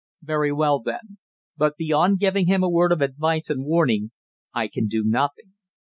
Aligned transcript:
"Very 0.23 0.51
well, 0.51 0.79
then; 0.81 1.19
but 1.55 1.77
beyond 1.77 2.19
giving 2.19 2.47
him 2.47 2.63
a 2.63 2.69
word 2.71 2.91
of 2.91 3.01
advice 3.03 3.51
and 3.51 3.63
warning; 3.63 4.09
I 4.51 4.67
can 4.67 4.87
do 4.87 5.03
nothing." 5.05 5.53